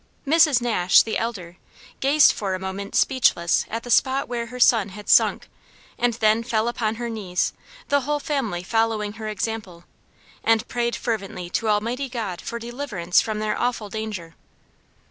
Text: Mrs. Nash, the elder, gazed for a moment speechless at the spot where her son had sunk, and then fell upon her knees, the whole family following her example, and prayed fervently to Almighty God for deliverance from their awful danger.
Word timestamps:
Mrs. 0.25 0.61
Nash, 0.63 1.03
the 1.03 1.15
elder, 1.19 1.57
gazed 1.99 2.31
for 2.31 2.55
a 2.55 2.59
moment 2.59 2.95
speechless 2.95 3.67
at 3.69 3.83
the 3.83 3.91
spot 3.91 4.27
where 4.27 4.47
her 4.47 4.59
son 4.59 4.89
had 4.89 5.07
sunk, 5.07 5.47
and 5.95 6.15
then 6.15 6.41
fell 6.41 6.67
upon 6.67 6.95
her 6.95 7.07
knees, 7.07 7.53
the 7.89 8.01
whole 8.01 8.19
family 8.19 8.63
following 8.63 9.13
her 9.21 9.27
example, 9.27 9.83
and 10.43 10.67
prayed 10.67 10.95
fervently 10.95 11.51
to 11.51 11.69
Almighty 11.69 12.09
God 12.09 12.41
for 12.41 12.57
deliverance 12.57 13.21
from 13.21 13.37
their 13.37 13.55
awful 13.55 13.89
danger. 13.89 14.33